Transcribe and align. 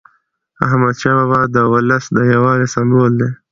احمدشاه 0.65 1.15
بابا 1.17 1.39
د 1.55 1.57
ولس 1.73 2.03
د 2.15 2.17
یووالي 2.33 2.67
سمبول 2.75 3.11
دی. 3.19 3.29